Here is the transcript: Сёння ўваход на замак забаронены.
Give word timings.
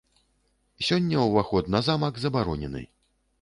Сёння 0.87 1.17
ўваход 1.27 1.69
на 1.77 1.83
замак 1.89 2.17
забаронены. 2.25 2.83